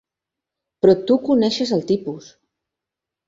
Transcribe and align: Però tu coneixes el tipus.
Però 0.85 0.95
tu 1.11 1.17
coneixes 1.27 1.73
el 1.77 1.85
tipus. 1.91 2.31